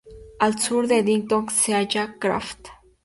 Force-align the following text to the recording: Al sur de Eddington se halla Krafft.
Al 0.39 0.57
sur 0.59 0.87
de 0.87 0.95
Eddington 0.97 1.47
se 1.49 1.75
halla 1.75 2.15
Krafft. 2.17 2.65